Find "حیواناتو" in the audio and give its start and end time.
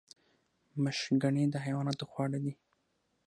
1.65-2.05